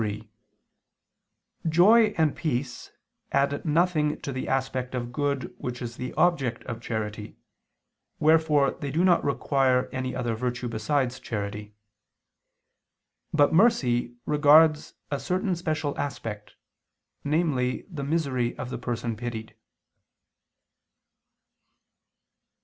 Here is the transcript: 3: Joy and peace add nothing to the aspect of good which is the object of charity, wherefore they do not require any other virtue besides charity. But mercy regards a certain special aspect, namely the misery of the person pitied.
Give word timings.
3: 0.01 0.27
Joy 1.69 2.03
and 2.17 2.35
peace 2.35 2.89
add 3.31 3.63
nothing 3.63 4.19
to 4.21 4.31
the 4.31 4.47
aspect 4.47 4.95
of 4.95 5.11
good 5.11 5.53
which 5.59 5.79
is 5.79 5.95
the 5.95 6.11
object 6.15 6.63
of 6.63 6.81
charity, 6.81 7.37
wherefore 8.19 8.71
they 8.71 8.89
do 8.89 9.03
not 9.05 9.23
require 9.23 9.87
any 9.91 10.15
other 10.15 10.33
virtue 10.33 10.67
besides 10.67 11.19
charity. 11.19 11.75
But 13.31 13.53
mercy 13.53 14.15
regards 14.25 14.95
a 15.11 15.19
certain 15.19 15.55
special 15.55 15.95
aspect, 15.99 16.55
namely 17.23 17.85
the 17.87 18.03
misery 18.03 18.57
of 18.57 18.71
the 18.71 18.79
person 18.79 19.15
pitied. 19.15 19.55